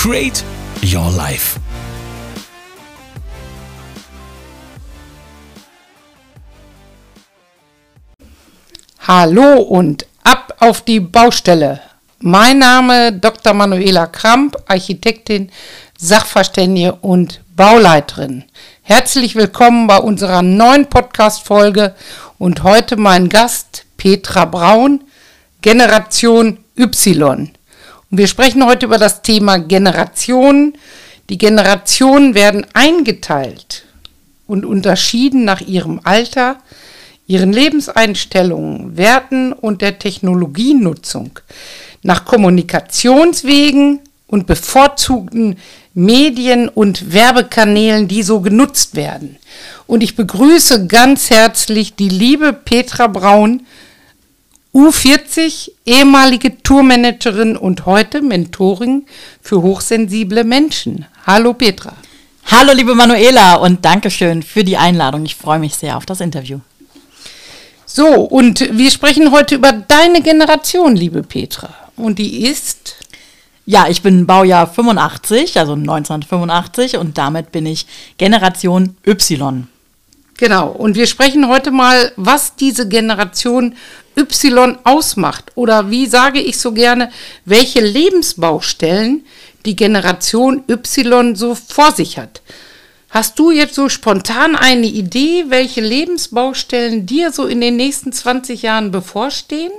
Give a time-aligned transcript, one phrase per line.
[0.00, 0.44] Create
[0.80, 1.58] Your Life.
[9.00, 11.80] Hallo und ab auf die Baustelle.
[12.20, 13.54] Mein Name Dr.
[13.54, 15.50] Manuela Kramp, Architektin,
[15.98, 18.44] Sachverständige und Bauleiterin.
[18.82, 21.96] Herzlich willkommen bei unserer neuen Podcast-Folge
[22.38, 25.02] und heute mein Gast Petra Braun,
[25.60, 27.57] Generation Y.
[28.10, 30.74] Und wir sprechen heute über das Thema Generationen.
[31.28, 33.84] Die Generationen werden eingeteilt
[34.46, 36.56] und unterschieden nach ihrem Alter,
[37.26, 41.38] ihren Lebenseinstellungen, Werten und der Technologienutzung,
[42.02, 45.56] nach Kommunikationswegen und bevorzugten
[45.92, 49.36] Medien und Werbekanälen, die so genutzt werden.
[49.86, 53.66] Und ich begrüße ganz herzlich die liebe Petra Braun,
[54.78, 59.06] U40, ehemalige Tourmanagerin und heute Mentoring
[59.42, 61.04] für hochsensible Menschen.
[61.26, 61.94] Hallo Petra.
[62.46, 65.24] Hallo liebe Manuela und Dankeschön für die Einladung.
[65.24, 66.60] Ich freue mich sehr auf das Interview.
[67.86, 71.70] So, und wir sprechen heute über deine Generation, liebe Petra.
[71.96, 72.94] Und die ist?
[73.66, 77.84] Ja, ich bin Baujahr 85, also 1985 und damit bin ich
[78.16, 79.66] Generation Y.
[80.38, 83.74] Genau, und wir sprechen heute mal, was diese Generation
[84.16, 87.10] Y ausmacht oder wie sage ich so gerne,
[87.44, 89.26] welche Lebensbaustellen
[89.66, 92.40] die Generation Y so vor sich hat.
[93.10, 98.62] Hast du jetzt so spontan eine Idee, welche Lebensbaustellen dir so in den nächsten 20
[98.62, 99.72] Jahren bevorstehen?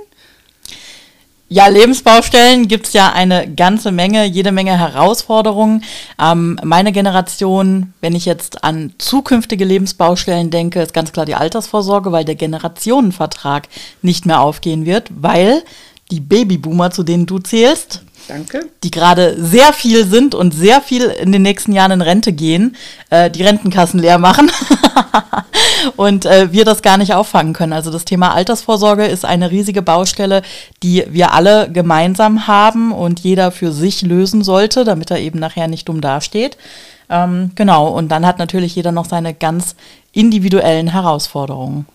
[1.52, 5.82] Ja, Lebensbaustellen gibt es ja eine ganze Menge, jede Menge Herausforderungen.
[6.16, 12.12] Ähm, meine Generation, wenn ich jetzt an zukünftige Lebensbaustellen denke, ist ganz klar die Altersvorsorge,
[12.12, 13.66] weil der Generationenvertrag
[14.00, 15.64] nicht mehr aufgehen wird, weil
[16.12, 18.68] die Babyboomer, zu denen du zählst, Danke.
[18.84, 22.76] die gerade sehr viel sind und sehr viel in den nächsten Jahren in Rente gehen,
[23.10, 24.52] äh, die Rentenkassen leer machen
[25.96, 27.72] und äh, wir das gar nicht auffangen können.
[27.72, 30.42] Also das Thema Altersvorsorge ist eine riesige Baustelle,
[30.84, 35.66] die wir alle gemeinsam haben und jeder für sich lösen sollte, damit er eben nachher
[35.66, 36.56] nicht dumm dasteht.
[37.08, 39.74] Ähm, genau, und dann hat natürlich jeder noch seine ganz
[40.12, 41.86] individuellen Herausforderungen.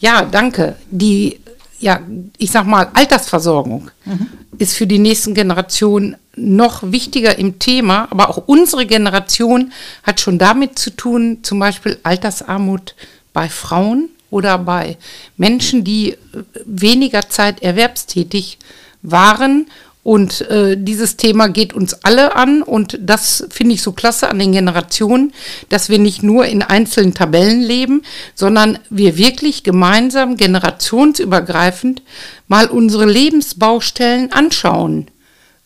[0.00, 0.76] Ja, danke.
[0.90, 1.38] Die
[1.80, 2.00] ja,
[2.36, 4.28] ich sag mal, Altersversorgung mhm.
[4.58, 10.38] ist für die nächsten Generationen noch wichtiger im Thema, aber auch unsere Generation hat schon
[10.38, 12.94] damit zu tun, zum Beispiel Altersarmut
[13.32, 14.96] bei Frauen oder bei
[15.36, 16.16] Menschen, die
[16.64, 18.58] weniger Zeit erwerbstätig
[19.02, 19.66] waren
[20.02, 24.38] und äh, dieses Thema geht uns alle an und das finde ich so klasse an
[24.38, 25.32] den Generationen,
[25.68, 28.02] dass wir nicht nur in einzelnen Tabellen leben,
[28.34, 32.02] sondern wir wirklich gemeinsam generationsübergreifend
[32.48, 35.08] mal unsere Lebensbaustellen anschauen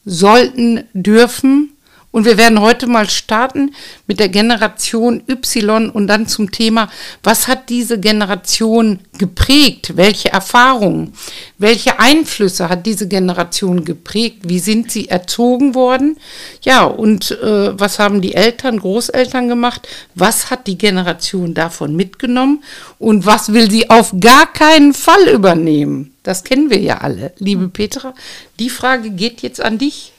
[0.05, 1.74] sollten, dürfen
[2.15, 3.75] und wir werden heute mal starten
[4.07, 6.89] mit der Generation Y und dann zum Thema,
[7.25, 9.97] was hat diese Generation geprägt?
[9.97, 11.13] Welche Erfahrungen,
[11.59, 14.43] welche Einflüsse hat diese Generation geprägt?
[14.45, 16.17] Wie sind sie erzogen worden?
[16.63, 19.89] Ja, und äh, was haben die Eltern, Großeltern gemacht?
[20.15, 22.63] Was hat die Generation davon mitgenommen?
[23.01, 26.15] Und was will sie auf gar keinen Fall übernehmen?
[26.23, 27.33] Das kennen wir ja alle.
[27.39, 28.15] Liebe Petra,
[28.61, 30.14] die Frage geht jetzt an dich.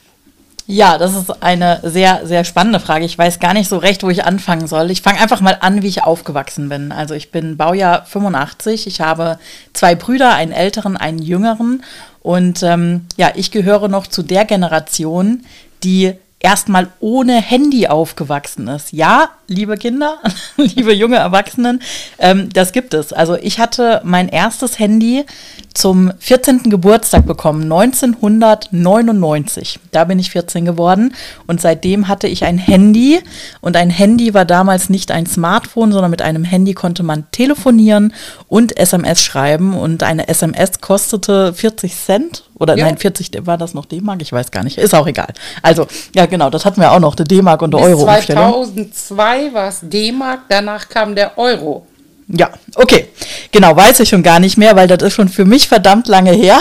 [0.68, 3.04] Ja, das ist eine sehr, sehr spannende Frage.
[3.04, 4.90] Ich weiß gar nicht so recht, wo ich anfangen soll.
[4.90, 6.90] Ich fange einfach mal an, wie ich aufgewachsen bin.
[6.90, 8.88] Also ich bin Baujahr 85.
[8.88, 9.38] Ich habe
[9.74, 11.84] zwei Brüder, einen älteren, einen jüngeren.
[12.20, 15.44] Und ähm, ja, ich gehöre noch zu der Generation,
[15.84, 18.92] die erstmal ohne Handy aufgewachsen ist.
[18.92, 20.18] Ja, liebe Kinder,
[20.56, 21.82] liebe junge Erwachsenen,
[22.18, 23.12] ähm, das gibt es.
[23.12, 25.24] Also ich hatte mein erstes Handy
[25.72, 26.70] zum 14.
[26.70, 29.80] Geburtstag bekommen, 1999.
[29.92, 31.14] Da bin ich 14 geworden
[31.46, 33.20] und seitdem hatte ich ein Handy
[33.60, 38.12] und ein Handy war damals nicht ein Smartphone, sondern mit einem Handy konnte man telefonieren
[38.48, 42.86] und SMS schreiben und eine SMS kostete 40 Cent oder ja.
[42.86, 44.22] nein, 40 war das noch D-Mark?
[44.22, 44.78] Ich weiß gar nicht.
[44.78, 45.28] Ist auch egal.
[45.62, 48.04] Also, ja, genau, das hatten wir auch noch, die D-Mark und der Euro.
[48.04, 51.86] 2002 war es D-Mark, danach kam der Euro.
[52.28, 53.08] Ja, okay.
[53.52, 56.32] Genau, weiß ich schon gar nicht mehr, weil das ist schon für mich verdammt lange
[56.32, 56.58] her.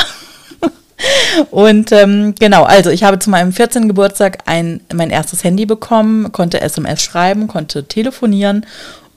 [1.51, 3.87] Und ähm, genau, also ich habe zu meinem 14.
[3.87, 8.65] Geburtstag ein, mein erstes Handy bekommen, konnte SMS schreiben, konnte telefonieren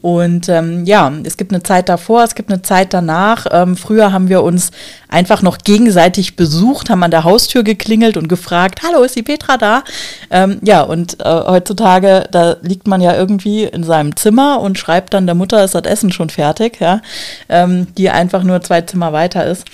[0.00, 3.46] und ähm, ja, es gibt eine Zeit davor, es gibt eine Zeit danach.
[3.50, 4.70] Ähm, früher haben wir uns
[5.08, 9.56] einfach noch gegenseitig besucht, haben an der Haustür geklingelt und gefragt, hallo, ist die Petra
[9.56, 9.82] da?
[10.30, 15.14] Ähm, ja, und äh, heutzutage, da liegt man ja irgendwie in seinem Zimmer und schreibt
[15.14, 17.00] dann der Mutter, ist das Essen schon fertig, ja,
[17.48, 19.64] ähm, die einfach nur zwei Zimmer weiter ist.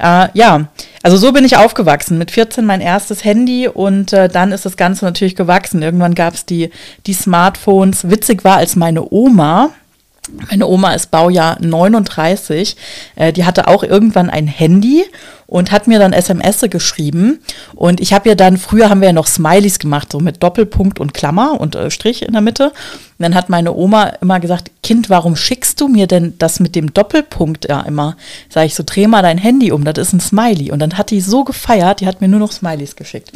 [0.00, 0.68] Äh, ja,
[1.02, 2.18] also so bin ich aufgewachsen.
[2.18, 5.82] Mit 14 mein erstes Handy und äh, dann ist das Ganze natürlich gewachsen.
[5.82, 6.70] Irgendwann gab es die,
[7.06, 8.10] die Smartphones.
[8.10, 9.70] Witzig war, als meine Oma,
[10.50, 12.76] meine Oma ist Baujahr 39,
[13.16, 15.04] äh, die hatte auch irgendwann ein Handy
[15.50, 17.40] und hat mir dann SMS geschrieben.
[17.74, 21.00] Und ich habe ja dann, früher haben wir ja noch Smileys gemacht, so mit Doppelpunkt
[21.00, 22.66] und Klammer und äh, Strich in der Mitte.
[22.66, 26.74] Und dann hat meine Oma immer gesagt, Kind, warum schickst du mir denn das mit
[26.74, 28.16] dem Doppelpunkt ja immer?
[28.48, 30.70] Sag ich so, dreh mal dein Handy um, das ist ein Smiley.
[30.70, 33.32] Und dann hat die so gefeiert, die hat mir nur noch Smileys geschickt.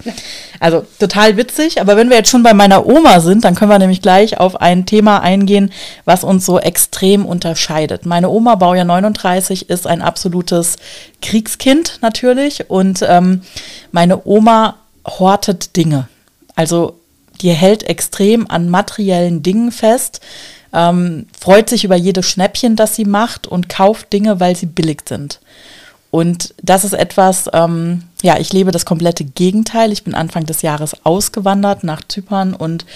[0.61, 3.79] Also total witzig, aber wenn wir jetzt schon bei meiner Oma sind, dann können wir
[3.79, 5.71] nämlich gleich auf ein Thema eingehen,
[6.05, 8.07] was uns so extrem unterscheidet.
[8.07, 10.77] Meine Oma, Baujahr 39, ist ein absolutes
[11.21, 13.43] Kriegskind natürlich und ähm,
[13.91, 16.09] meine Oma hortet Dinge.
[16.55, 17.01] Also
[17.41, 20.21] die hält extrem an materiellen Dingen fest,
[20.73, 25.03] ähm, freut sich über jedes Schnäppchen, das sie macht und kauft Dinge, weil sie billig
[25.09, 25.41] sind.
[26.11, 29.91] Und das ist etwas, ähm, ja, ich lebe das komplette Gegenteil.
[29.91, 32.87] Ich bin Anfang des Jahres ausgewandert nach Zypern und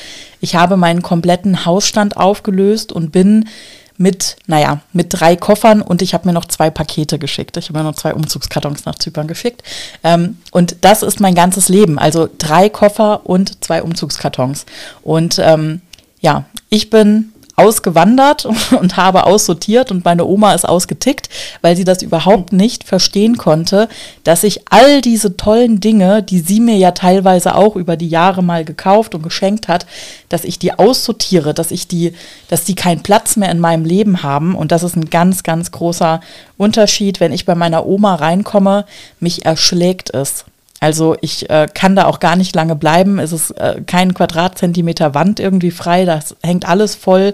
[0.40, 3.48] ich habe meinen kompletten Hausstand aufgelöst und bin
[3.98, 7.56] mit, naja, mit drei Koffern und ich habe mir noch zwei Pakete geschickt.
[7.56, 9.62] Ich habe mir noch zwei Umzugskartons nach Zypern geschickt.
[10.04, 11.98] Ähm, und das ist mein ganzes Leben.
[11.98, 14.66] Also drei Koffer und zwei Umzugskartons.
[15.02, 15.82] Und ähm,
[16.20, 18.46] ja, ich bin ausgewandert
[18.80, 21.28] und habe aussortiert und meine Oma ist ausgetickt,
[21.60, 23.88] weil sie das überhaupt nicht verstehen konnte,
[24.24, 28.42] dass ich all diese tollen Dinge, die sie mir ja teilweise auch über die Jahre
[28.42, 29.86] mal gekauft und geschenkt hat,
[30.28, 32.14] dass ich die aussortiere, dass ich die,
[32.48, 35.72] dass die keinen Platz mehr in meinem Leben haben und das ist ein ganz, ganz
[35.72, 36.20] großer
[36.56, 38.84] Unterschied, wenn ich bei meiner Oma reinkomme,
[39.20, 40.44] mich erschlägt es.
[40.80, 43.18] Also ich äh, kann da auch gar nicht lange bleiben.
[43.18, 46.04] Es ist äh, kein Quadratzentimeter Wand irgendwie frei.
[46.04, 47.32] Das hängt alles voll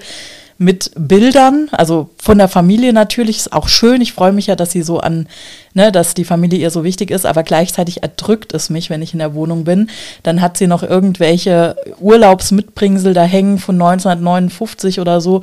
[0.57, 4.01] mit Bildern, also von der Familie natürlich, ist auch schön.
[4.01, 5.27] Ich freue mich ja, dass sie so an,
[5.73, 9.13] ne, dass die Familie ihr so wichtig ist, aber gleichzeitig erdrückt es mich, wenn ich
[9.13, 9.91] in der Wohnung bin.
[10.23, 15.41] Dann hat sie noch irgendwelche Urlaubsmitbringsel da hängen von 1959 oder so.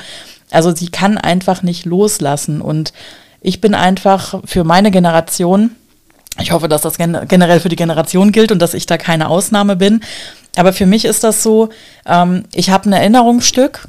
[0.50, 2.94] Also sie kann einfach nicht loslassen und
[3.42, 5.72] ich bin einfach für meine Generation,
[6.40, 9.76] ich hoffe, dass das generell für die Generation gilt und dass ich da keine Ausnahme
[9.76, 10.02] bin.
[10.56, 11.70] Aber für mich ist das so,
[12.06, 13.88] ähm, ich habe ein Erinnerungsstück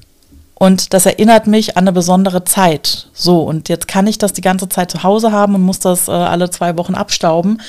[0.55, 3.09] und das erinnert mich an eine besondere Zeit.
[3.12, 6.06] So, und jetzt kann ich das die ganze Zeit zu Hause haben und muss das
[6.09, 7.61] äh, alle zwei Wochen abstauben.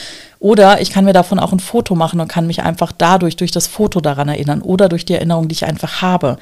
[0.44, 3.51] Oder ich kann mir davon auch ein Foto machen und kann mich einfach dadurch, durch
[3.51, 6.36] das Foto daran erinnern oder durch die Erinnerung, die ich einfach habe.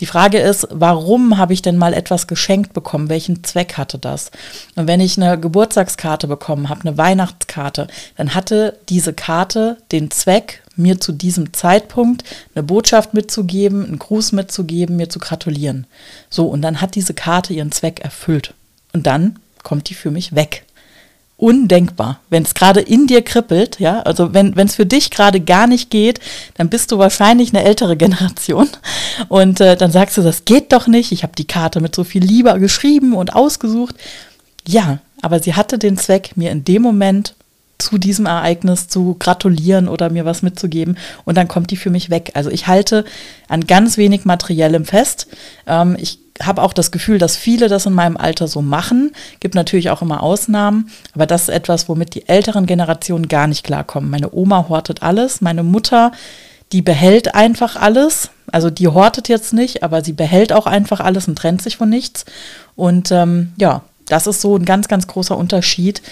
[0.00, 3.08] Die Frage ist, warum habe ich denn mal etwas geschenkt bekommen?
[3.08, 4.32] Welchen Zweck hatte das?
[4.74, 7.86] Und wenn ich eine Geburtstagskarte bekommen habe, eine Weihnachtskarte,
[8.16, 12.24] dann hatte diese Karte den Zweck, mir zu diesem Zeitpunkt
[12.56, 15.86] eine Botschaft mitzugeben, einen Gruß mitzugeben, mir zu gratulieren.
[16.28, 18.52] So, und dann hat diese Karte ihren Zweck erfüllt.
[18.92, 20.63] Und dann kommt die für mich weg
[21.44, 22.20] undenkbar.
[22.30, 25.90] Wenn es gerade in dir kribbelt, ja, also wenn es für dich gerade gar nicht
[25.90, 26.18] geht,
[26.54, 28.66] dann bist du wahrscheinlich eine ältere Generation
[29.28, 32.02] und äh, dann sagst du, das geht doch nicht, ich habe die Karte mit so
[32.02, 33.94] viel Liebe geschrieben und ausgesucht.
[34.66, 37.34] Ja, aber sie hatte den Zweck, mir in dem Moment
[37.76, 40.96] zu diesem Ereignis zu gratulieren oder mir was mitzugeben
[41.26, 42.30] und dann kommt die für mich weg.
[42.32, 43.04] Also ich halte
[43.48, 45.26] an ganz wenig Materiellem fest.
[45.66, 49.12] Ähm, ich habe auch das Gefühl, dass viele das in meinem Alter so machen.
[49.40, 53.64] Gibt natürlich auch immer Ausnahmen, aber das ist etwas, womit die älteren Generationen gar nicht
[53.64, 54.10] klarkommen.
[54.10, 56.12] Meine Oma hortet alles, meine Mutter,
[56.72, 58.30] die behält einfach alles.
[58.50, 61.88] Also die hortet jetzt nicht, aber sie behält auch einfach alles und trennt sich von
[61.88, 62.24] nichts.
[62.74, 66.02] Und ähm, ja, das ist so ein ganz, ganz großer Unterschied,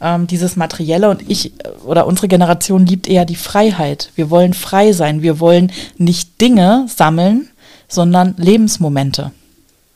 [0.00, 1.10] ähm, dieses Materielle.
[1.10, 1.52] Und ich
[1.84, 4.10] oder unsere Generation liebt eher die Freiheit.
[4.14, 5.22] Wir wollen frei sein.
[5.22, 7.48] Wir wollen nicht Dinge sammeln,
[7.88, 9.32] sondern Lebensmomente.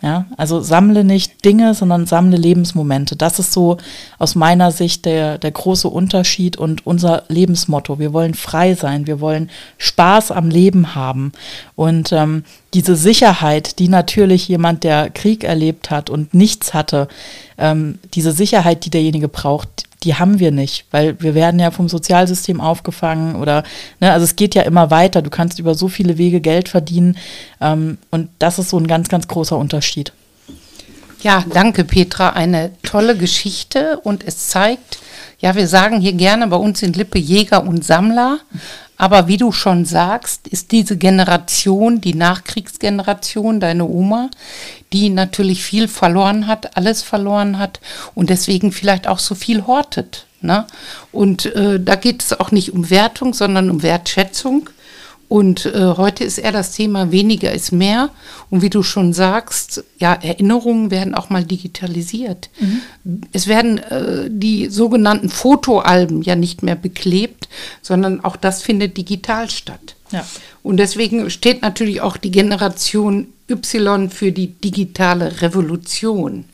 [0.07, 3.17] Ja, also sammle nicht Dinge, sondern sammle Lebensmomente.
[3.17, 3.77] Das ist so
[4.21, 7.99] aus meiner Sicht der, der große Unterschied und unser Lebensmotto.
[7.99, 11.33] Wir wollen frei sein, wir wollen Spaß am Leben haben.
[11.75, 17.09] Und ähm, diese Sicherheit, die natürlich jemand, der Krieg erlebt hat und nichts hatte,
[17.59, 21.89] ähm, diese Sicherheit, die derjenige braucht, die haben wir nicht, weil wir werden ja vom
[21.89, 23.65] Sozialsystem aufgefangen oder,
[24.01, 25.21] ne, also es geht ja immer weiter.
[25.21, 27.19] Du kannst über so viele Wege Geld verdienen
[27.61, 30.13] ähm, und das ist so ein ganz, ganz großer Unterschied.
[31.23, 34.99] Ja, danke Petra, eine tolle Geschichte und es zeigt
[35.39, 38.41] Ja, wir sagen hier gerne bei uns in Lippe Jäger und Sammler.
[38.97, 44.31] Aber wie du schon sagst, ist diese Generation, die Nachkriegsgeneration, deine Oma,
[44.95, 47.81] die natürlich viel verloren hat, alles verloren hat
[48.15, 50.27] und deswegen vielleicht auch so viel hortet.
[50.41, 50.67] Ne?
[51.13, 54.71] Und äh, da geht es auch nicht um Wertung, sondern um Wertschätzung.
[55.29, 58.11] Und äh, heute ist eher das Thema weniger ist mehr.
[58.49, 62.49] Und wie du schon sagst, ja, Erinnerungen werden auch mal digitalisiert.
[62.61, 63.23] Mhm.
[63.33, 67.49] Es werden äh, die sogenannten Fotoalben ja nicht mehr beklebt,
[67.83, 69.97] sondern auch das findet digital statt.
[70.13, 70.25] Ja.
[70.63, 76.45] Und deswegen steht natürlich auch die Generation Y für die digitale Revolution.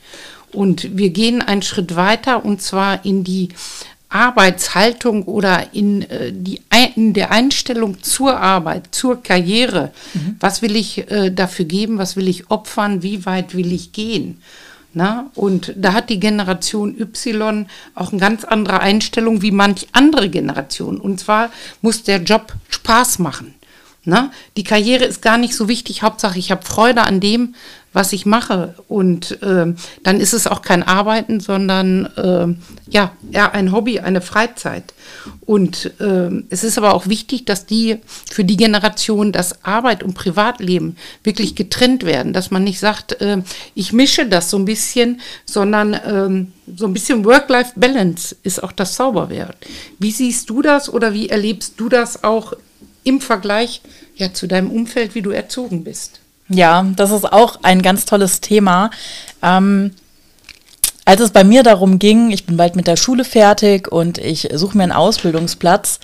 [0.52, 3.48] Und wir gehen einen Schritt weiter und zwar in die
[4.14, 6.60] Arbeitshaltung oder in, äh, die,
[6.94, 9.92] in der Einstellung zur Arbeit, zur Karriere.
[10.14, 10.36] Mhm.
[10.40, 11.98] Was will ich äh, dafür geben?
[11.98, 13.02] Was will ich opfern?
[13.02, 14.42] Wie weit will ich gehen?
[14.94, 20.28] Na, und da hat die Generation Y auch eine ganz andere Einstellung wie manch andere
[20.28, 21.00] Generation.
[21.00, 21.50] Und zwar
[21.80, 23.54] muss der Job Spaß machen.
[24.04, 26.02] Na, die Karriere ist gar nicht so wichtig.
[26.02, 27.54] Hauptsache, ich habe Freude an dem,
[27.92, 28.74] was ich mache.
[28.88, 34.20] Und äh, dann ist es auch kein Arbeiten, sondern äh, ja, eher ein Hobby, eine
[34.20, 34.92] Freizeit.
[35.46, 40.14] Und äh, es ist aber auch wichtig, dass die für die Generation das Arbeit und
[40.14, 43.42] Privatleben wirklich getrennt werden, dass man nicht sagt, äh,
[43.74, 48.94] ich mische das so ein bisschen, sondern äh, so ein bisschen Work-Life-Balance ist auch das
[48.94, 49.56] Zauberwert.
[50.00, 52.54] Wie siehst du das oder wie erlebst du das auch
[53.04, 53.82] im Vergleich
[54.16, 56.20] ja, zu deinem Umfeld, wie du erzogen bist?
[56.48, 58.90] Ja, das ist auch ein ganz tolles Thema.
[59.42, 59.92] Ähm,
[61.04, 64.48] als es bei mir darum ging, ich bin bald mit der Schule fertig und ich
[64.54, 65.98] suche mir einen Ausbildungsplatz,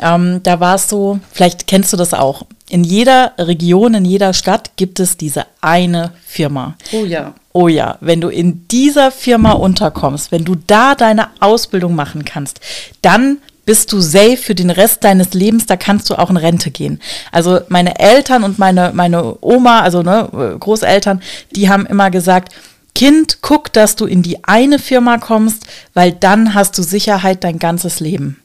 [0.00, 2.46] ähm, da war es so, vielleicht kennst du das auch.
[2.68, 6.76] In jeder Region, in jeder Stadt gibt es diese eine Firma.
[6.92, 7.34] Oh ja.
[7.52, 12.60] Oh ja, wenn du in dieser Firma unterkommst, wenn du da deine Ausbildung machen kannst,
[13.02, 16.70] dann bist du safe für den Rest deines Lebens, da kannst du auch in Rente
[16.70, 17.00] gehen.
[17.30, 21.22] Also meine Eltern und meine, meine Oma, also ne, Großeltern,
[21.54, 22.52] die haben immer gesagt,
[22.94, 27.58] Kind, guck, dass du in die eine Firma kommst, weil dann hast du Sicherheit dein
[27.58, 28.42] ganzes Leben.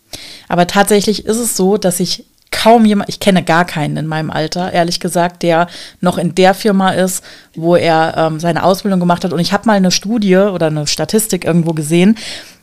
[0.48, 4.32] Aber tatsächlich ist es so, dass ich kaum jemand, ich kenne gar keinen in meinem
[4.32, 5.68] Alter, ehrlich gesagt, der
[6.00, 7.24] noch in der Firma ist,
[7.56, 9.34] wo er ähm, seine Ausbildung gemacht hat.
[9.34, 12.18] Und ich habe mal eine Studie oder eine Statistik irgendwo gesehen,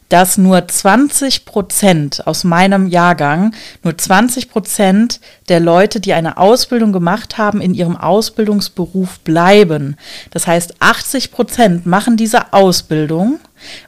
[0.08, 6.92] dass nur 20 Prozent aus meinem Jahrgang, nur 20 Prozent der Leute, die eine Ausbildung
[6.92, 9.96] gemacht haben, in ihrem Ausbildungsberuf bleiben.
[10.30, 13.40] Das heißt, 80 Prozent machen diese Ausbildung,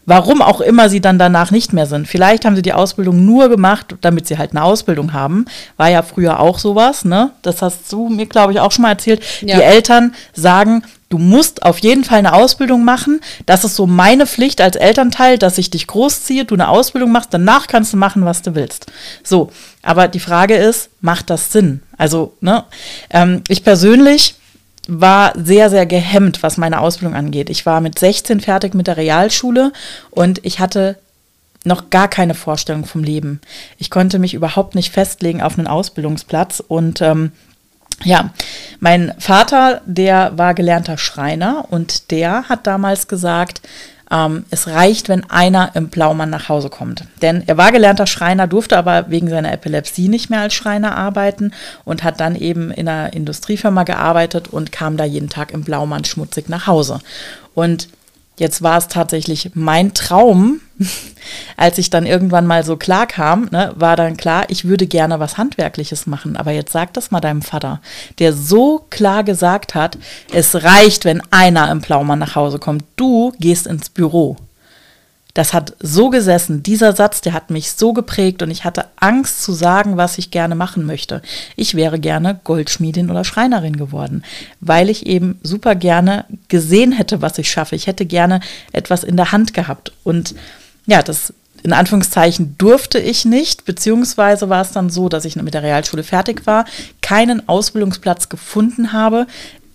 [0.05, 2.09] warum auch immer sie dann danach nicht mehr sind.
[2.09, 5.45] Vielleicht haben sie die Ausbildung nur gemacht, damit sie halt eine Ausbildung haben.
[5.77, 7.33] War ja früher auch sowas, ne?
[7.43, 9.23] Das hast du mir, glaube ich, auch schon mal erzählt.
[9.43, 9.57] Ja.
[9.57, 13.21] Die Eltern sagen, Du musst auf jeden Fall eine Ausbildung machen.
[13.47, 17.33] Das ist so meine Pflicht als Elternteil, dass ich dich großziehe, du eine Ausbildung machst,
[17.33, 18.87] danach kannst du machen, was du willst.
[19.23, 21.83] So, aber die Frage ist, macht das Sinn?
[21.97, 22.65] Also, ne,
[23.11, 24.35] ähm, ich persönlich
[24.89, 27.51] war sehr, sehr gehemmt, was meine Ausbildung angeht.
[27.51, 29.73] Ich war mit 16 fertig mit der Realschule
[30.11, 30.97] und ich hatte
[31.65, 33.41] noch gar keine Vorstellung vom Leben.
[33.79, 37.33] Ich konnte mich überhaupt nicht festlegen auf einen Ausbildungsplatz und ähm,
[38.05, 38.31] ja,
[38.81, 43.63] mein Vater, der war gelernter Schreiner und der hat damals gesagt,
[44.11, 47.05] ähm, es reicht, wenn einer im Blaumann nach Hause kommt.
[47.23, 51.53] Denn er war gelernter Schreiner, durfte aber wegen seiner Epilepsie nicht mehr als Schreiner arbeiten
[51.85, 56.05] und hat dann eben in einer Industriefirma gearbeitet und kam da jeden Tag im Blaumann
[56.05, 57.01] schmutzig nach Hause.
[57.55, 57.89] Und
[58.39, 60.61] Jetzt war es tatsächlich mein Traum,
[61.57, 65.19] als ich dann irgendwann mal so klar kam, ne, war dann klar, ich würde gerne
[65.21, 66.37] was Handwerkliches machen.
[66.37, 67.81] Aber jetzt sag das mal deinem Vater,
[68.19, 69.97] der so klar gesagt hat,
[70.33, 72.85] es reicht, wenn einer im Plaumann nach Hause kommt.
[72.97, 74.37] Du gehst ins Büro
[75.37, 76.63] das hat so gesessen.
[76.63, 80.31] Dieser Satz, der hat mich so geprägt und ich hatte Angst zu sagen, was ich
[80.31, 81.21] gerne machen möchte.
[81.57, 84.25] Ich wäre gerne Goldschmiedin oder Schreinerin geworden,
[84.61, 87.77] weil ich eben super gerne gesehen hätte, was ich schaffe.
[87.77, 88.41] Ich hätte gerne
[88.73, 89.93] etwas in der Hand gehabt.
[90.05, 90.35] Und
[90.87, 95.53] ja, das in Anführungszeichen durfte ich nicht, beziehungsweise war es dann so, dass ich mit
[95.53, 96.65] der Realschule fertig war,
[97.03, 99.27] keinen Ausbildungsplatz gefunden habe,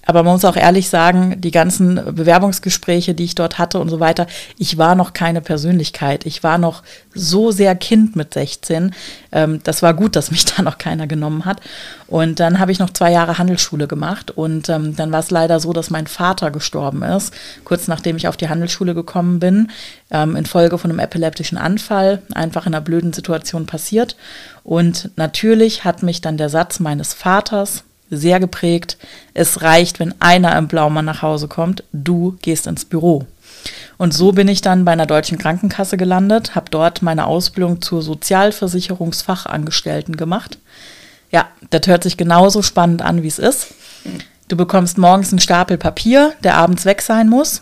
[0.05, 4.00] aber man muss auch ehrlich sagen, die ganzen Bewerbungsgespräche, die ich dort hatte und so
[4.00, 4.27] weiter,
[4.58, 6.25] ich war noch keine Persönlichkeit.
[6.25, 8.93] Ich war noch so sehr Kind mit 16.
[9.31, 11.62] Ähm, das war gut, dass mich da noch keiner genommen hat.
[12.08, 14.31] Und dann habe ich noch zwei Jahre Handelsschule gemacht.
[14.31, 18.27] Und ähm, dann war es leider so, dass mein Vater gestorben ist, kurz nachdem ich
[18.27, 19.70] auf die Handelsschule gekommen bin,
[20.10, 24.15] ähm, infolge von einem epileptischen Anfall, einfach in einer blöden Situation passiert.
[24.63, 29.00] Und natürlich hat mich dann der Satz meines Vaters, sehr geprägt.
[29.34, 33.25] Es reicht, wenn einer im Blaumann nach Hause kommt, du gehst ins Büro.
[33.98, 38.01] Und so bin ich dann bei einer deutschen Krankenkasse gelandet, habe dort meine Ausbildung zur
[38.01, 40.58] Sozialversicherungsfachangestellten gemacht.
[41.32, 43.74] Ja, das hört sich genauso spannend an, wie es ist.
[44.48, 47.62] Du bekommst morgens einen Stapel Papier, der abends weg sein muss.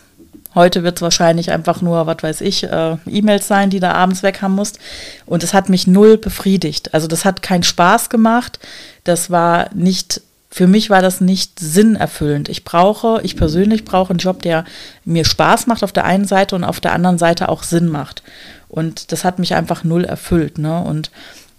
[0.55, 4.23] Heute wird es wahrscheinlich einfach nur, was weiß ich, äh, E-Mails sein, die du abends
[4.23, 4.79] weg haben musst.
[5.27, 6.91] Und es hat mich null befriedigt.
[6.93, 8.57] Also das hat keinen Spaß gemacht.
[9.03, 12.49] Das war nicht, für mich war das nicht sinnerfüllend.
[12.49, 14.65] Ich brauche, ich persönlich brauche einen Job, der
[15.05, 18.23] mir Spaß macht auf der einen Seite und auf der anderen Seite auch Sinn macht.
[18.67, 20.57] Und das hat mich einfach null erfüllt.
[20.57, 20.81] Ne?
[20.81, 21.11] Und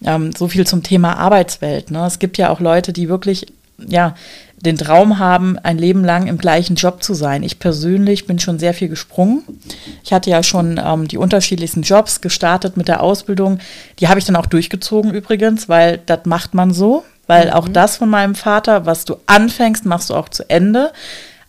[0.04, 1.90] ähm, so viel zum Thema Arbeitswelt.
[1.90, 2.04] Ne?
[2.04, 3.47] Es gibt ja auch Leute, die wirklich
[3.88, 4.14] ja,
[4.56, 7.42] den Traum haben, ein Leben lang im gleichen Job zu sein.
[7.42, 9.42] Ich persönlich bin schon sehr viel gesprungen.
[10.04, 13.58] Ich hatte ja schon ähm, die unterschiedlichsten Jobs gestartet mit der Ausbildung.
[13.99, 17.04] Die habe ich dann auch durchgezogen übrigens, weil das macht man so.
[17.26, 17.52] Weil mhm.
[17.52, 20.92] auch das von meinem Vater, was du anfängst, machst du auch zu Ende.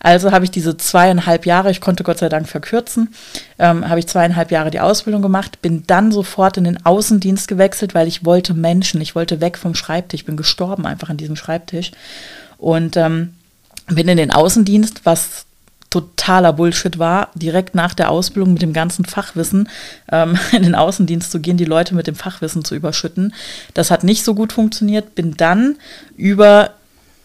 [0.04, 3.14] Also habe ich diese zweieinhalb Jahre, ich konnte Gott sei Dank verkürzen,
[3.60, 7.94] ähm, habe ich zweieinhalb Jahre die Ausbildung gemacht, bin dann sofort in den Außendienst gewechselt,
[7.94, 11.92] weil ich wollte Menschen, ich wollte weg vom Schreibtisch, bin gestorben einfach an diesem Schreibtisch
[12.58, 13.36] und ähm,
[13.88, 15.46] bin in den Außendienst, was
[15.92, 19.70] totaler Bullshit war, direkt nach der Ausbildung mit dem ganzen Fachwissen
[20.12, 23.36] ähm, in den Außendienst zu gehen, die Leute mit dem Fachwissen zu überschütten.
[23.76, 25.14] Das hat nicht so gut funktioniert.
[25.14, 25.76] Bin dann
[26.18, 26.72] über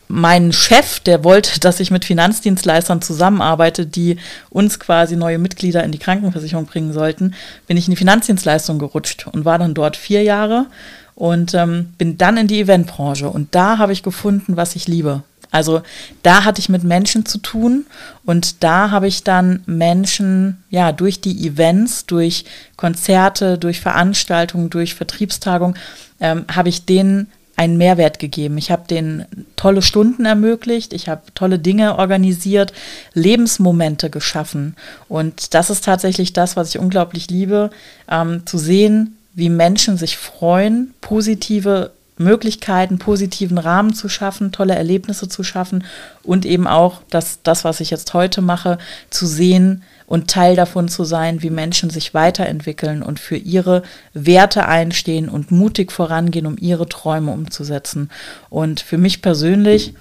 [0.08, 4.18] mein Chef, der wollte, dass ich mit Finanzdienstleistern zusammenarbeite, die
[4.50, 7.34] uns quasi neue Mitglieder in die Krankenversicherung bringen sollten,
[7.66, 10.66] bin ich in die Finanzdienstleistung gerutscht und war dann dort vier Jahre
[11.14, 13.28] und ähm, bin dann in die Eventbranche.
[13.28, 15.22] Und da habe ich gefunden, was ich liebe.
[15.50, 15.82] Also
[16.22, 17.86] da hatte ich mit Menschen zu tun
[18.24, 22.44] und da habe ich dann Menschen, ja, durch die Events, durch
[22.76, 25.76] Konzerte, durch Veranstaltungen, durch Vertriebstagungen,
[26.20, 28.58] ähm, habe ich denen einen Mehrwert gegeben.
[28.58, 29.24] Ich habe denen
[29.56, 32.72] tolle Stunden ermöglicht, ich habe tolle Dinge organisiert,
[33.14, 34.76] Lebensmomente geschaffen.
[35.08, 37.70] Und das ist tatsächlich das, was ich unglaublich liebe,
[38.10, 45.28] ähm, zu sehen, wie Menschen sich freuen, positive Möglichkeiten, positiven Rahmen zu schaffen, tolle Erlebnisse
[45.28, 45.84] zu schaffen
[46.22, 48.78] und eben auch das, das, was ich jetzt heute mache,
[49.10, 53.82] zu sehen, und Teil davon zu sein, wie Menschen sich weiterentwickeln und für ihre
[54.14, 58.10] Werte einstehen und mutig vorangehen, um ihre Träume umzusetzen.
[58.48, 59.94] Und für mich persönlich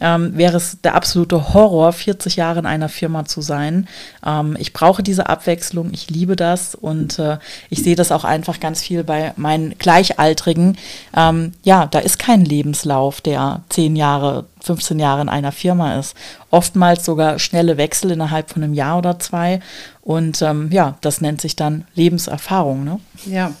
[0.00, 3.86] ähm, wäre es der absolute Horror, 40 Jahre in einer Firma zu sein.
[4.24, 7.38] Ähm, ich brauche diese Abwechslung, ich liebe das und äh,
[7.70, 10.78] ich sehe das auch einfach ganz viel bei meinen Gleichaltrigen.
[11.16, 16.14] Ähm, ja, da ist kein Lebenslauf, der 10 Jahre, 15 Jahre in einer Firma ist.
[16.50, 19.60] Oftmals sogar schnelle Wechsel innerhalb von einem Jahr oder zwei.
[20.02, 22.84] Und ähm, ja, das nennt sich dann Lebenserfahrung.
[22.84, 23.00] Ne?
[23.26, 23.52] Ja,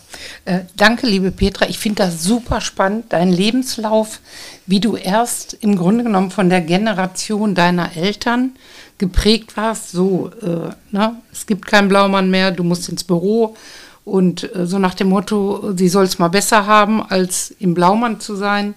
[0.44, 1.68] äh, danke, liebe Petra.
[1.68, 4.20] Ich finde das super spannend, dein Lebenslauf,
[4.66, 8.52] wie du erst im Grunde genommen von der Generation deiner Eltern
[8.98, 9.90] geprägt warst.
[9.90, 11.16] So, äh, ne?
[11.32, 13.56] es gibt keinen Blaumann mehr, du musst ins Büro.
[14.04, 18.20] Und äh, so nach dem Motto, sie soll es mal besser haben, als im Blaumann
[18.20, 18.74] zu sein.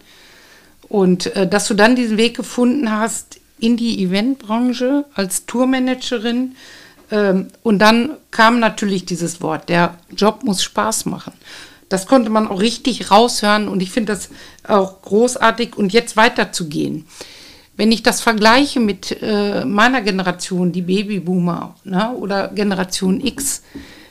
[0.87, 6.55] Und äh, dass du dann diesen Weg gefunden hast in die Eventbranche als Tourmanagerin.
[7.11, 11.33] Ähm, und dann kam natürlich dieses Wort, der Job muss Spaß machen.
[11.89, 14.29] Das konnte man auch richtig raushören und ich finde das
[14.67, 17.05] auch großartig und jetzt weiterzugehen.
[17.77, 23.61] Wenn ich das vergleiche mit äh, meiner Generation, die Babyboomer ne, oder Generation X,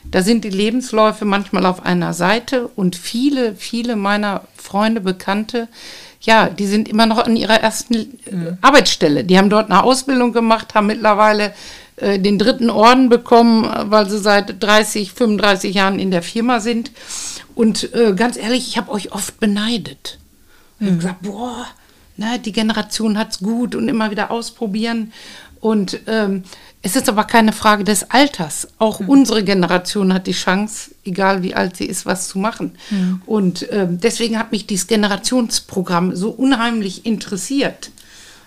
[0.09, 5.67] da sind die Lebensläufe manchmal auf einer Seite und viele, viele meiner Freunde, Bekannte,
[6.25, 9.23] ja, die sind immer noch an ihrer ersten äh, Arbeitsstelle.
[9.23, 11.53] Die haben dort eine Ausbildung gemacht, haben mittlerweile
[11.97, 16.91] äh, den dritten Orden bekommen, weil sie seit 30, 35 Jahren in der Firma sind.
[17.53, 20.19] Und äh, ganz ehrlich, ich habe euch oft beneidet.
[20.79, 21.67] Ich habe gesagt, boah,
[22.17, 25.13] ne, die Generation hat's gut und immer wieder ausprobieren.
[25.61, 26.43] Und ähm,
[26.85, 28.67] es ist aber keine Frage des Alters.
[28.77, 29.09] Auch mhm.
[29.09, 32.73] unsere Generation hat die Chance, egal wie alt sie ist, was zu machen.
[32.91, 33.23] Mhm.
[33.25, 37.89] Und ähm, deswegen hat mich dieses Generationsprogramm so unheimlich interessiert.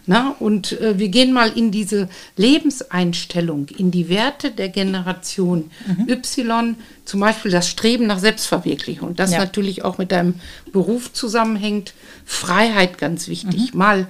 [0.06, 6.08] Na, und äh, wir gehen mal in diese Lebenseinstellung, in die Werte der Generation mhm.
[6.08, 9.16] Y, zum Beispiel das Streben nach Selbstverwirklichung.
[9.16, 9.38] Das ja.
[9.38, 10.34] natürlich auch mit deinem
[10.70, 11.92] Beruf zusammenhängt.
[12.24, 13.74] Freiheit ganz wichtig.
[13.74, 13.78] Mhm.
[13.78, 14.06] Mal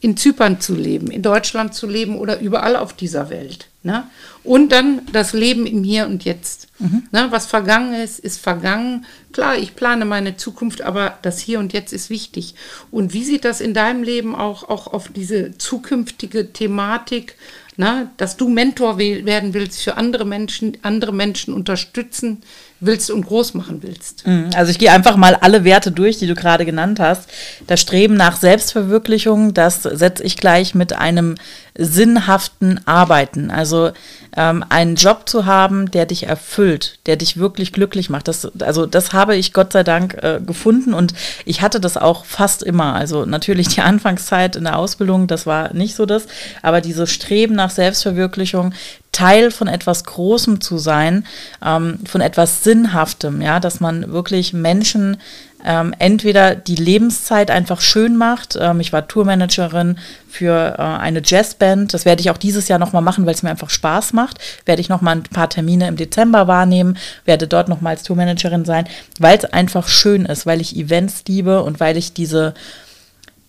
[0.00, 3.68] in Zypern zu leben, in Deutschland zu leben oder überall auf dieser Welt.
[3.82, 4.04] Ne?
[4.42, 6.68] Und dann das Leben im Hier und Jetzt.
[6.78, 7.04] Mhm.
[7.12, 7.26] Ne?
[7.30, 9.04] Was vergangen ist, ist vergangen.
[9.32, 12.54] Klar, ich plane meine Zukunft, aber das Hier und Jetzt ist wichtig.
[12.90, 17.36] Und wie sieht das in deinem Leben auch, auch auf diese zukünftige Thematik,
[17.76, 18.10] ne?
[18.16, 22.42] dass du Mentor werden willst für andere Menschen, andere Menschen unterstützen
[22.80, 24.26] willst und groß machen willst.
[24.26, 24.50] Mhm.
[24.54, 27.28] Also ich gehe einfach mal alle Werte durch, die du gerade genannt hast.
[27.66, 31.36] Das Streben nach Selbstverwirklichung, das setze ich gleich mit einem
[31.76, 33.50] sinnhaften Arbeiten.
[33.50, 33.92] Also
[34.36, 38.28] ähm, einen Job zu haben, der dich erfüllt, der dich wirklich glücklich macht.
[38.28, 41.14] Das, also das habe ich Gott sei Dank äh, gefunden und
[41.44, 42.94] ich hatte das auch fast immer.
[42.94, 46.26] Also natürlich die Anfangszeit in der Ausbildung, das war nicht so das,
[46.62, 48.72] aber dieses Streben nach Selbstverwirklichung,
[49.12, 51.26] Teil von etwas Großem zu sein,
[51.64, 55.16] ähm, von etwas Sinnhaftem, ja, dass man wirklich Menschen
[55.64, 58.56] ähm, entweder die Lebenszeit einfach schön macht.
[58.60, 61.92] Ähm, ich war Tourmanagerin für äh, eine Jazzband.
[61.92, 64.38] Das werde ich auch dieses Jahr nochmal machen, weil es mir einfach Spaß macht.
[64.64, 68.86] Werde ich nochmal ein paar Termine im Dezember wahrnehmen, werde dort nochmal als Tourmanagerin sein,
[69.18, 72.54] weil es einfach schön ist, weil ich Events liebe und weil ich diese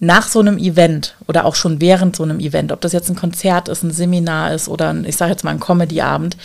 [0.03, 3.15] nach so einem Event oder auch schon während so einem Event, ob das jetzt ein
[3.15, 6.37] Konzert ist, ein Seminar ist oder ein, ich sage jetzt mal ein Comedy-Abend,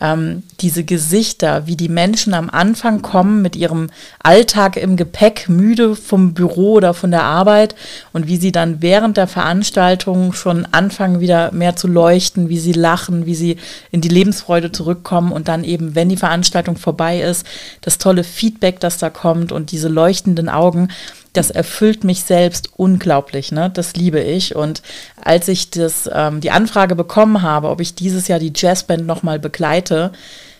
[0.00, 3.90] ähm, diese Gesichter, wie die Menschen am Anfang kommen mit ihrem
[4.22, 7.74] Alltag im Gepäck, müde vom Büro oder von der Arbeit
[8.12, 12.72] und wie sie dann während der Veranstaltung schon anfangen wieder mehr zu leuchten, wie sie
[12.72, 13.56] lachen, wie sie
[13.90, 17.44] in die Lebensfreude zurückkommen und dann eben, wenn die Veranstaltung vorbei ist,
[17.80, 20.90] das tolle Feedback, das da kommt und diese leuchtenden Augen
[21.32, 23.70] das erfüllt mich selbst unglaublich, ne?
[23.72, 24.56] Das liebe ich.
[24.56, 24.82] Und
[25.20, 29.38] als ich das, ähm, die Anfrage bekommen habe, ob ich dieses Jahr die Jazzband nochmal
[29.38, 30.12] begleite,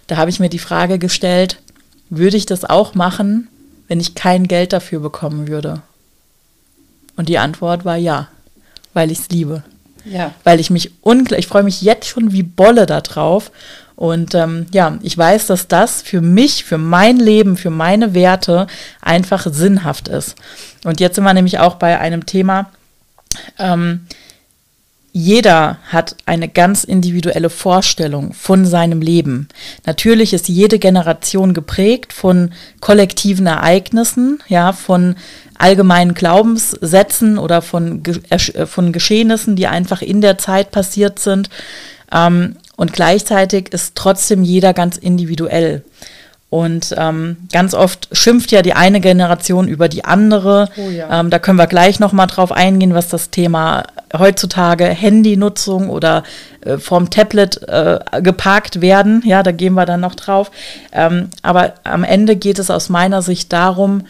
[0.06, 1.58] da habe ich mir die Frage gestellt,
[2.08, 3.48] würde ich das auch machen,
[3.88, 5.82] wenn ich kein Geld dafür bekommen würde?
[7.16, 8.28] Und die Antwort war ja,
[8.94, 9.62] weil ich es liebe.
[10.04, 10.34] Ja.
[10.44, 13.50] Weil ich mich unglaublich, ich freue mich jetzt schon wie Bolle da drauf.
[14.00, 18.66] Und ähm, ja, ich weiß, dass das für mich, für mein Leben, für meine Werte
[19.02, 20.36] einfach sinnhaft ist.
[20.84, 22.70] Und jetzt sind wir nämlich auch bei einem Thema,
[23.58, 24.06] ähm,
[25.12, 29.48] jeder hat eine ganz individuelle Vorstellung von seinem Leben.
[29.84, 35.16] Natürlich ist jede Generation geprägt von kollektiven Ereignissen, ja, von
[35.58, 41.50] allgemeinen Glaubenssätzen oder von, äh, von Geschehnissen, die einfach in der Zeit passiert sind.
[42.10, 45.84] Ähm, und gleichzeitig ist trotzdem jeder ganz individuell.
[46.48, 50.70] Und ähm, ganz oft schimpft ja die eine Generation über die andere.
[50.78, 51.20] Oh ja.
[51.20, 53.82] ähm, da können wir gleich nochmal drauf eingehen, was das Thema
[54.16, 56.22] heutzutage Handynutzung oder
[56.62, 59.22] äh, vom Tablet äh, geparkt werden.
[59.26, 60.50] Ja, da gehen wir dann noch drauf.
[60.90, 64.06] Ähm, aber am Ende geht es aus meiner Sicht darum,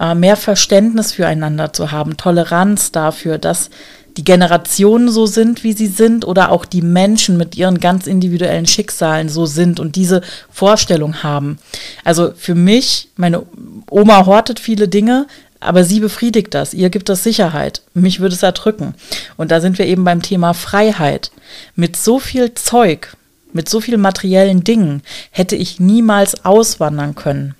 [0.00, 3.68] äh, mehr Verständnis füreinander zu haben, Toleranz dafür, dass
[4.16, 8.66] die Generationen so sind, wie sie sind, oder auch die Menschen mit ihren ganz individuellen
[8.66, 11.58] Schicksalen so sind und diese Vorstellung haben.
[12.04, 13.44] Also für mich, meine
[13.90, 15.26] Oma hortet viele Dinge,
[15.60, 17.82] aber sie befriedigt das, ihr gibt das Sicherheit.
[17.94, 18.94] Mich würde es erdrücken.
[19.36, 21.30] Und da sind wir eben beim Thema Freiheit.
[21.74, 23.16] Mit so viel Zeug,
[23.52, 27.54] mit so vielen materiellen Dingen hätte ich niemals auswandern können.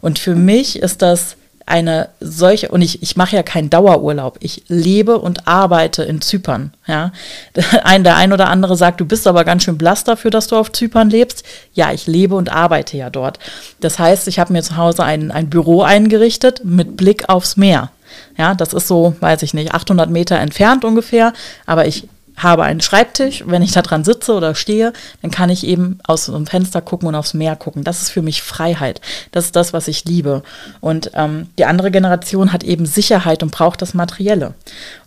[0.00, 4.62] Und für mich ist das eine solche, und ich, ich mache ja keinen Dauerurlaub, ich
[4.68, 6.72] lebe und arbeite in Zypern.
[6.86, 7.12] Ja?
[7.82, 10.56] Ein, der ein oder andere sagt, du bist aber ganz schön blass dafür, dass du
[10.56, 11.44] auf Zypern lebst.
[11.74, 13.40] Ja, ich lebe und arbeite ja dort.
[13.80, 17.90] Das heißt, ich habe mir zu Hause ein, ein Büro eingerichtet mit Blick aufs Meer.
[18.38, 21.32] Ja, das ist so, weiß ich nicht, 800 Meter entfernt ungefähr,
[21.66, 25.66] aber ich habe einen Schreibtisch, wenn ich da dran sitze oder stehe, dann kann ich
[25.66, 27.84] eben aus dem Fenster gucken und aufs Meer gucken.
[27.84, 29.00] Das ist für mich Freiheit.
[29.32, 30.42] Das ist das, was ich liebe.
[30.80, 34.54] Und ähm, die andere Generation hat eben Sicherheit und braucht das Materielle.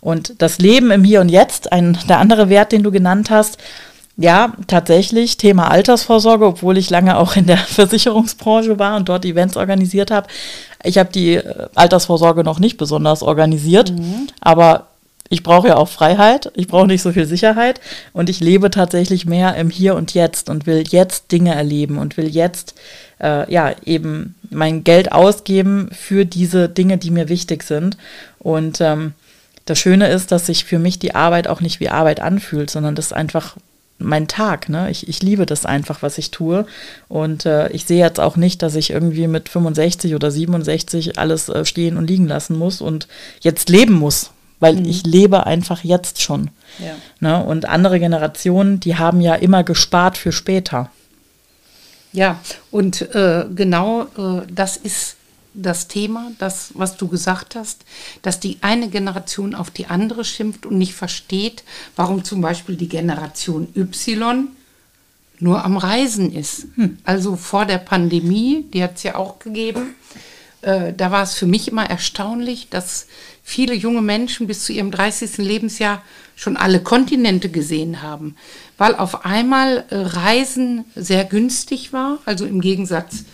[0.00, 3.58] Und das Leben im Hier und Jetzt, ein, der andere Wert, den du genannt hast,
[4.16, 9.56] ja, tatsächlich, Thema Altersvorsorge, obwohl ich lange auch in der Versicherungsbranche war und dort Events
[9.56, 10.26] organisiert habe.
[10.82, 14.26] Ich habe die äh, Altersvorsorge noch nicht besonders organisiert, mhm.
[14.40, 14.89] aber
[15.30, 17.80] ich brauche ja auch Freiheit, ich brauche nicht so viel Sicherheit
[18.12, 22.16] und ich lebe tatsächlich mehr im Hier und Jetzt und will jetzt Dinge erleben und
[22.16, 22.74] will jetzt
[23.22, 27.96] äh, ja eben mein Geld ausgeben für diese Dinge, die mir wichtig sind.
[28.40, 29.14] Und ähm,
[29.66, 32.96] das Schöne ist, dass sich für mich die Arbeit auch nicht wie Arbeit anfühlt, sondern
[32.96, 33.56] das ist einfach
[33.98, 34.68] mein Tag.
[34.68, 34.90] Ne?
[34.90, 36.66] Ich, ich liebe das einfach, was ich tue.
[37.08, 41.48] Und äh, ich sehe jetzt auch nicht, dass ich irgendwie mit 65 oder 67 alles
[41.48, 43.06] äh, stehen und liegen lassen muss und
[43.42, 44.84] jetzt leben muss weil mhm.
[44.84, 46.50] ich lebe einfach jetzt schon.
[46.78, 46.94] Ja.
[47.18, 47.44] Ne?
[47.44, 50.90] Und andere Generationen, die haben ja immer gespart für später.
[52.12, 55.16] Ja, und äh, genau äh, das ist
[55.54, 57.84] das Thema, das, was du gesagt hast,
[58.22, 61.64] dass die eine Generation auf die andere schimpft und nicht versteht,
[61.96, 64.48] warum zum Beispiel die Generation Y
[65.40, 66.66] nur am Reisen ist.
[66.76, 66.98] Hm.
[67.04, 69.94] Also vor der Pandemie, die hat es ja auch gegeben,
[70.62, 73.06] äh, da war es für mich immer erstaunlich, dass
[73.42, 75.38] viele junge Menschen bis zu ihrem 30.
[75.38, 76.02] Lebensjahr
[76.36, 78.36] schon alle Kontinente gesehen haben,
[78.78, 83.24] weil auf einmal äh, Reisen sehr günstig war, also im Gegensatz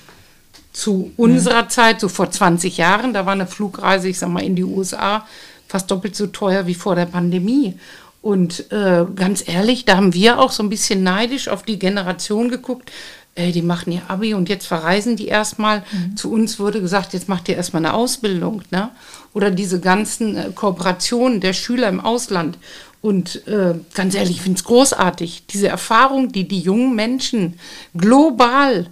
[0.72, 1.70] zu unserer mhm.
[1.70, 5.26] Zeit, so vor 20 Jahren, da war eine Flugreise, ich sag mal, in die USA
[5.68, 7.78] fast doppelt so teuer wie vor der Pandemie.
[8.22, 12.48] Und äh, ganz ehrlich, da haben wir auch so ein bisschen neidisch auf die Generation
[12.48, 12.90] geguckt.
[13.36, 15.84] Ey, die machen ihr Abi und jetzt verreisen die erstmal.
[15.92, 16.16] Mhm.
[16.16, 18.62] Zu uns wurde gesagt, jetzt macht ihr erstmal eine Ausbildung.
[18.70, 18.90] Ne?
[19.34, 22.58] Oder diese ganzen äh, Kooperationen der Schüler im Ausland.
[23.02, 27.58] Und äh, ganz ehrlich, ich finde es großartig, diese Erfahrung, die die jungen Menschen
[27.94, 28.86] global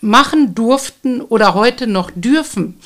[0.00, 2.78] machen durften oder heute noch dürfen.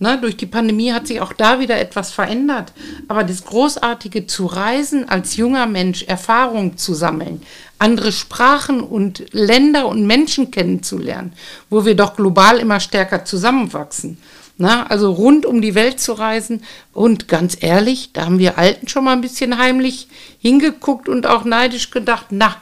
[0.00, 2.72] Ne, durch die Pandemie hat sich auch da wieder etwas verändert.
[3.08, 7.42] Aber das Großartige zu reisen, als junger Mensch Erfahrung zu sammeln,
[7.80, 11.32] andere Sprachen und Länder und Menschen kennenzulernen,
[11.68, 14.18] wo wir doch global immer stärker zusammenwachsen.
[14.56, 16.62] Na, ne, also rund um die Welt zu reisen.
[16.92, 20.08] Und ganz ehrlich, da haben wir Alten schon mal ein bisschen heimlich
[20.38, 22.56] hingeguckt und auch neidisch gedacht, na,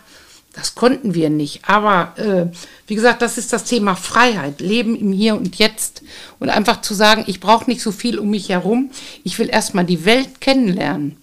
[0.57, 1.69] das konnten wir nicht.
[1.69, 2.47] Aber äh,
[2.87, 6.03] wie gesagt, das ist das Thema Freiheit, Leben im Hier und Jetzt.
[6.41, 8.91] Und einfach zu sagen, ich brauche nicht so viel um mich herum.
[9.23, 11.19] Ich will erstmal die Welt kennenlernen.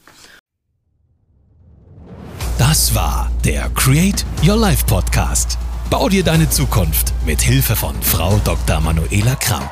[2.60, 5.58] Das war der Create Your Life Podcast.
[5.90, 8.80] Bau dir deine Zukunft mit Hilfe von Frau Dr.
[8.82, 9.72] Manuela Kramp.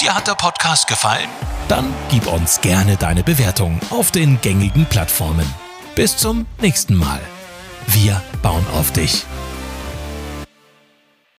[0.00, 1.28] Dir hat der Podcast gefallen?
[1.68, 5.46] Dann gib uns gerne deine Bewertung auf den gängigen Plattformen.
[5.94, 7.20] Bis zum nächsten Mal.
[7.86, 9.24] Wir bauen auf dich.